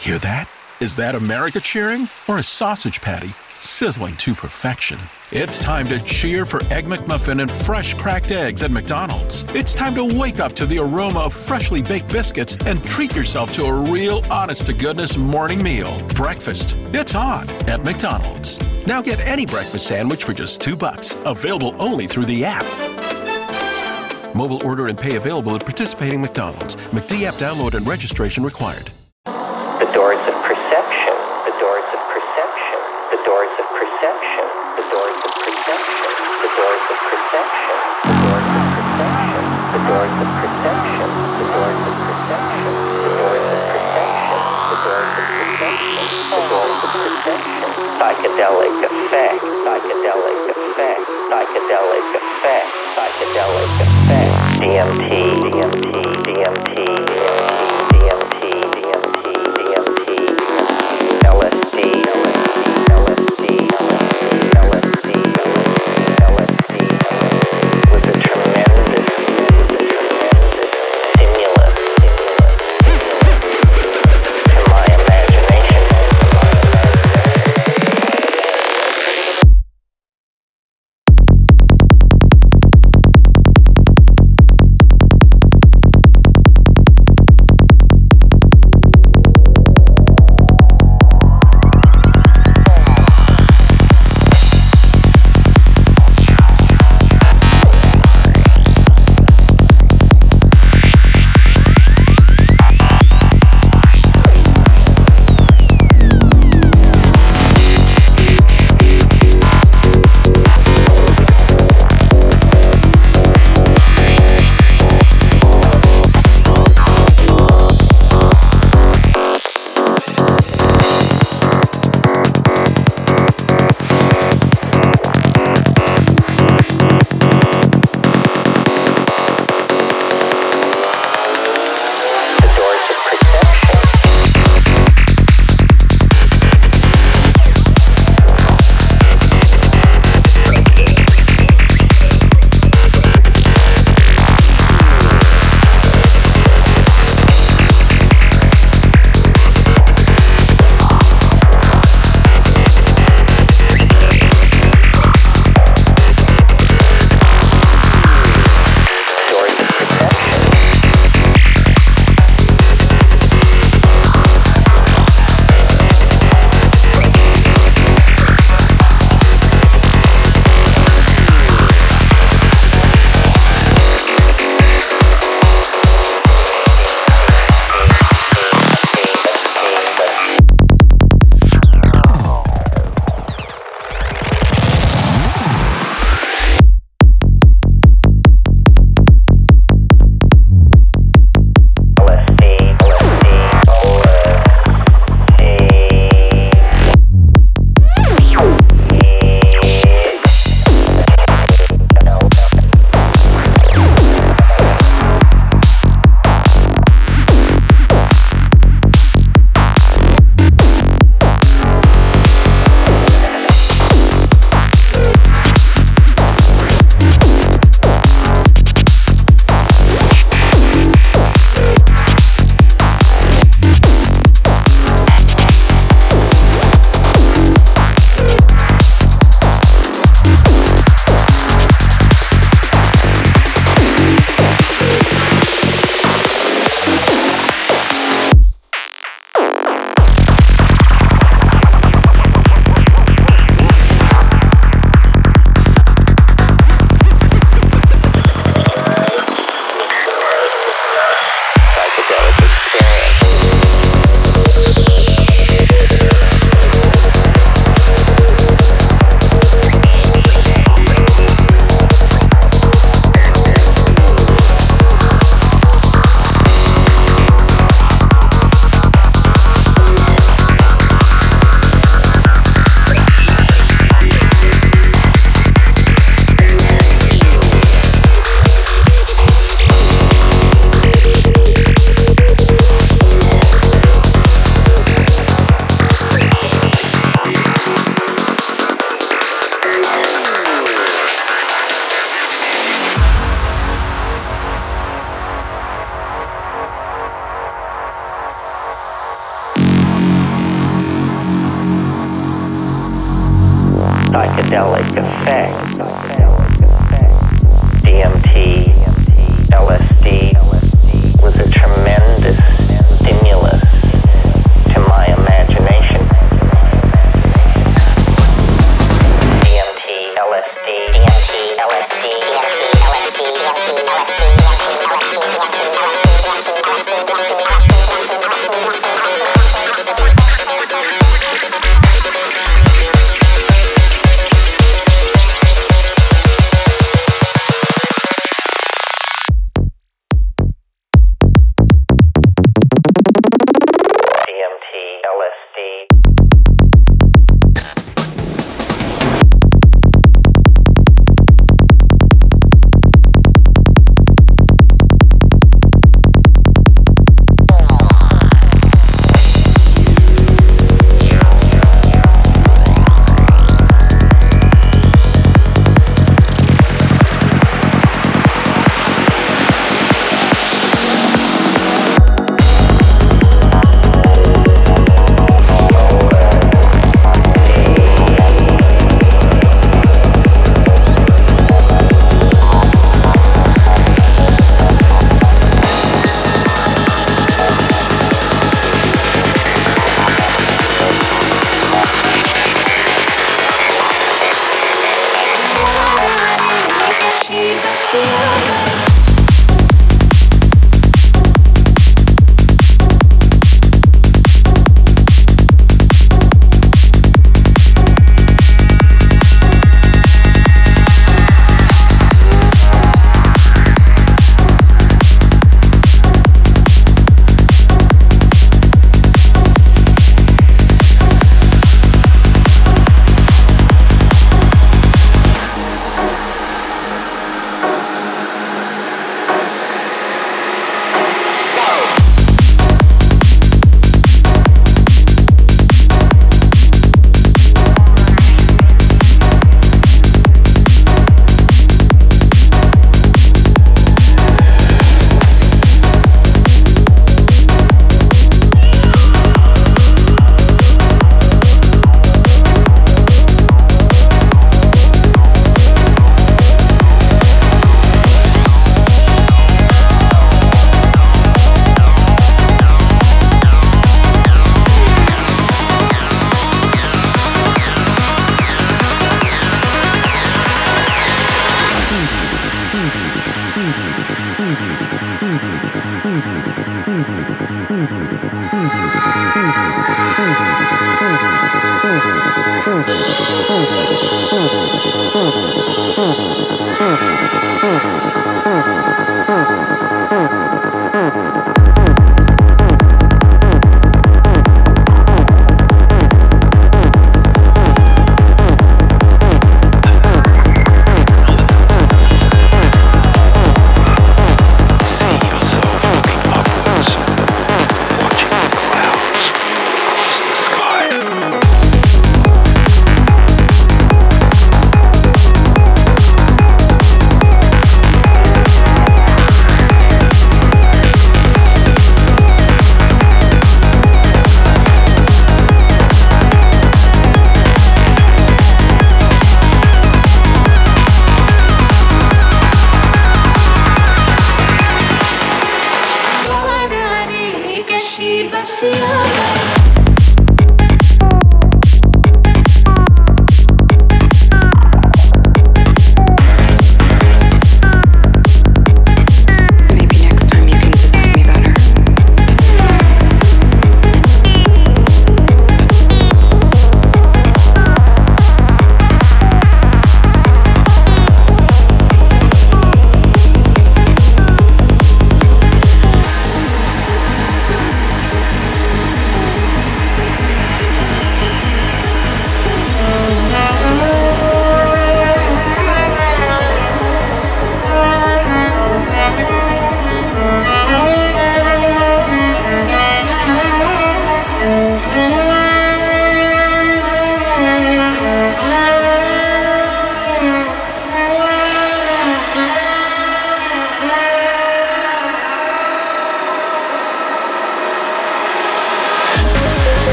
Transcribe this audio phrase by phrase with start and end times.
[0.00, 0.48] Hear that?
[0.80, 4.98] Is that America cheering or a sausage patty sizzling to perfection?
[5.30, 9.42] It's time to cheer for Egg McMuffin and fresh cracked eggs at McDonald's.
[9.54, 13.52] It's time to wake up to the aroma of freshly baked biscuits and treat yourself
[13.56, 16.02] to a real honest to goodness morning meal.
[16.14, 16.76] Breakfast.
[16.94, 18.58] It's on at McDonald's.
[18.86, 21.18] Now get any breakfast sandwich for just 2 bucks.
[21.26, 22.64] Available only through the app.
[24.34, 26.76] Mobile order and pay available at participating McDonald's.
[26.76, 28.90] McD app download and registration required.
[48.30, 55.12] Psychedelic effect, psychedelic effect, psychedelic effect, psychedelic effect, DMT,
[55.50, 55.89] DMT,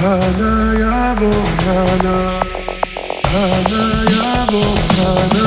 [0.00, 1.30] Hanaya bu
[1.64, 2.16] hana
[3.32, 4.46] Hanaya.
[4.52, 4.62] bu
[4.96, 5.46] hana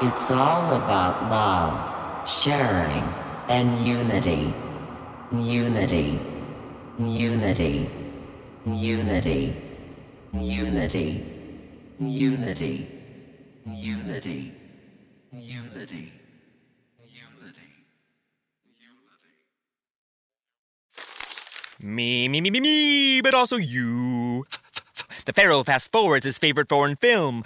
[0.00, 3.04] It's all about love, sharing,
[3.48, 4.54] and unity.
[5.32, 6.37] Unity.
[6.98, 7.88] Unity.
[8.66, 9.56] Unity.
[10.32, 11.24] Unity.
[12.00, 12.88] Unity.
[13.64, 14.52] Unity.
[15.32, 16.12] Unity.
[21.80, 24.44] Me, me, me, me, me, but also you.
[25.24, 27.44] The Pharaoh fast forwards his favorite foreign film,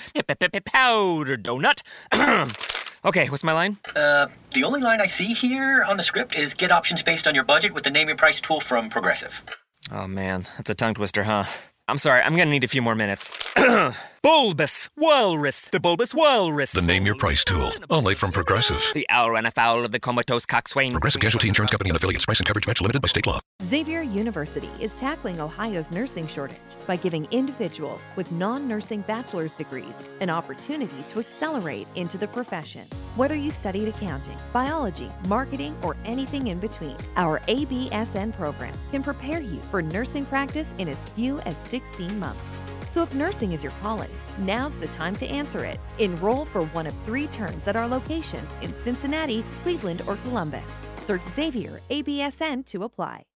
[0.63, 1.83] Powder Donut.
[3.05, 3.79] okay, what's my line?
[3.95, 7.35] Uh, the only line I see here on the script is get options based on
[7.35, 9.43] your budget with the name your price tool from Progressive.
[9.91, 11.45] Oh man, that's a tongue twister, huh?
[11.89, 13.31] I'm sorry, I'm gonna need a few more minutes.
[14.23, 16.73] bulbous Walrus, the Bulbous Walrus.
[16.73, 18.81] The Name Your Price tool, only from Progressive.
[18.95, 20.93] The owl ran afoul of the comatose coxswain.
[20.93, 22.25] Progressive Casualty Insurance Company and affiliates.
[22.25, 23.41] Price and coverage match limited by state law.
[23.65, 30.09] Xavier University is tackling Ohio's nursing shortage by giving individuals with non nursing bachelor's degrees
[30.21, 32.87] an opportunity to accelerate into the profession.
[33.17, 39.41] Whether you studied accounting, biology, marketing, or anything in between, our ABSN program can prepare
[39.41, 42.72] you for nursing practice in as few as 16 months.
[42.93, 45.79] So if nursing is your calling, now's the time to answer it.
[45.99, 50.87] Enroll for one of three terms at our locations in Cincinnati, Cleveland, or Columbus.
[50.97, 53.32] Search Xavier ABSN to apply.